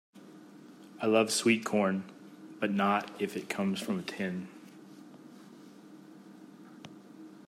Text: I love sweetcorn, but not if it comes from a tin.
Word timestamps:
I 0.99 1.05
love 1.05 1.27
sweetcorn, 1.29 2.01
but 2.59 2.71
not 2.73 3.11
if 3.21 3.37
it 3.37 3.49
comes 3.49 3.79
from 3.79 3.99
a 3.99 4.01
tin. 4.01 4.47